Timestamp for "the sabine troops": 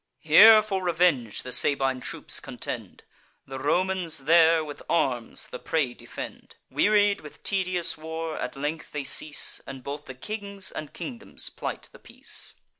1.43-2.39